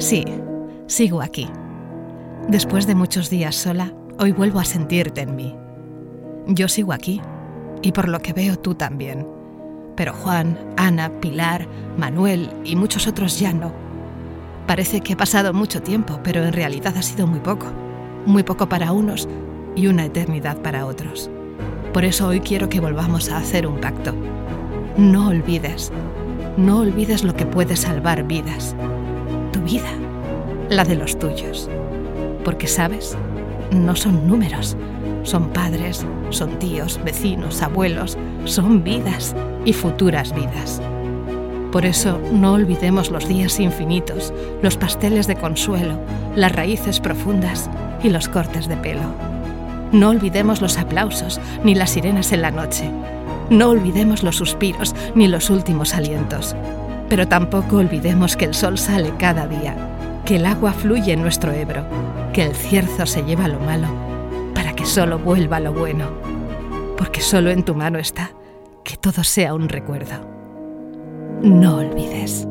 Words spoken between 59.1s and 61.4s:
cada día, que el agua fluye en